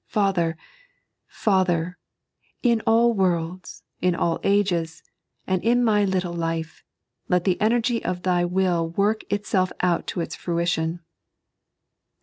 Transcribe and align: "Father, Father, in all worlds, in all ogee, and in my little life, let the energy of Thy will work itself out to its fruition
"Father, 0.07 0.57
Father, 1.27 1.99
in 2.63 2.81
all 2.87 3.13
worlds, 3.13 3.83
in 4.01 4.15
all 4.15 4.39
ogee, 4.43 4.87
and 5.45 5.63
in 5.63 5.83
my 5.83 6.05
little 6.05 6.33
life, 6.33 6.83
let 7.29 7.43
the 7.43 7.61
energy 7.61 8.03
of 8.03 8.23
Thy 8.23 8.43
will 8.43 8.89
work 8.89 9.31
itself 9.31 9.71
out 9.79 10.07
to 10.07 10.19
its 10.19 10.35
fruition 10.35 11.01